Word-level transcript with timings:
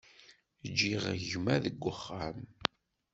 Ǧǧiɣ 0.69 1.03
gma 1.29 1.55
deg 1.63 1.83
uxxam. 1.91 2.39